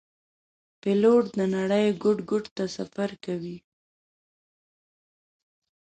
پیلوټ 0.81 1.23
د 1.37 1.39
نړۍ 1.55 1.85
ګوټ 2.03 2.17
ګوټ 2.29 2.45
ته 2.57 2.63
سفر 2.77 3.09
کوي. 3.23 3.57